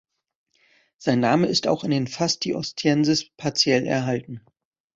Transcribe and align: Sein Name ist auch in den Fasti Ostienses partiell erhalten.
Sein 0.97 1.19
Name 1.19 1.45
ist 1.45 1.67
auch 1.67 1.83
in 1.83 1.91
den 1.91 2.07
Fasti 2.07 2.55
Ostienses 2.55 3.29
partiell 3.37 3.85
erhalten. 3.85 4.41